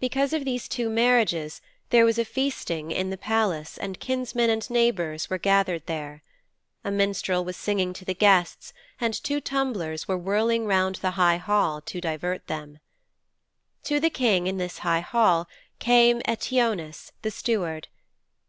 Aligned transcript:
Because 0.00 0.32
of 0.32 0.44
these 0.44 0.66
two 0.66 0.90
marriages 0.90 1.60
there 1.90 2.04
was 2.04 2.18
feasting 2.26 2.90
in 2.90 3.10
the 3.10 3.16
palace 3.16 3.78
and 3.78 4.00
kinsmen 4.00 4.50
and 4.50 4.68
neighbours 4.68 5.30
were 5.30 5.38
gathered 5.38 5.86
there. 5.86 6.24
A 6.82 6.90
minstrel 6.90 7.44
was 7.44 7.56
singing 7.56 7.92
to 7.92 8.04
the 8.04 8.12
guests 8.12 8.72
and 9.00 9.14
two 9.14 9.40
tumblers 9.40 10.08
were 10.08 10.18
whirling 10.18 10.66
round 10.66 10.96
the 10.96 11.12
high 11.12 11.36
hall 11.36 11.80
to 11.82 12.00
divert 12.00 12.48
them. 12.48 12.80
To 13.84 14.00
the 14.00 14.10
King 14.10 14.48
in 14.48 14.58
his 14.58 14.78
high 14.78 14.98
hall 14.98 15.46
came 15.78 16.22
Eteoneus, 16.26 17.12
the 17.22 17.30
steward. 17.30 17.86